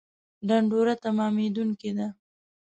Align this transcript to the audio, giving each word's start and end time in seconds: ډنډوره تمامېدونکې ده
ډنډوره 0.47 0.93
تمامېدونکې 1.03 1.89
ده 1.97 2.07